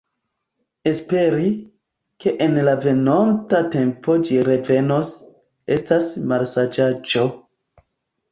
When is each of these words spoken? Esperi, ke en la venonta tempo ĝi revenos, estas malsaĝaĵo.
Esperi, 0.91 1.49
ke 2.23 2.31
en 2.45 2.55
la 2.67 2.71
venonta 2.85 3.59
tempo 3.75 4.15
ĝi 4.29 4.39
revenos, 4.49 5.13
estas 5.77 6.07
malsaĝaĵo. 6.33 7.27